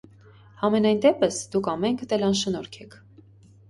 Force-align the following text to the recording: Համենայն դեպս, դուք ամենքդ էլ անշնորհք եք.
Համենայն 0.61 1.03
դեպս, 1.05 1.39
դուք 1.53 1.71
ամենքդ 1.77 2.19
էլ 2.21 2.29
անշնորհք 2.33 2.85
եք. 2.85 3.03